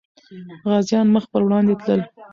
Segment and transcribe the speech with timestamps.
[0.69, 2.01] غازيان مخ پر وړاندې تلل.